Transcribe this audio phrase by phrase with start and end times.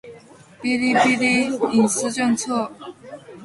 [0.63, 2.91] 《哔哩哔哩隐私政策》目录